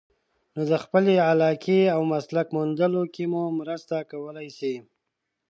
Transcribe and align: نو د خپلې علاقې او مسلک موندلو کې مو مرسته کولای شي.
نو 0.55 0.61
د 0.71 0.73
خپلې 0.83 1.13
علاقې 1.29 1.81
او 1.95 2.01
مسلک 2.13 2.47
موندلو 2.57 3.03
کې 3.13 3.23
مو 3.31 3.43
مرسته 3.59 3.95
کولای 4.11 4.47
شي. 4.57 4.75